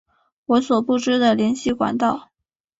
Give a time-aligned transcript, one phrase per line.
[0.47, 2.31] 我所不知的联系管道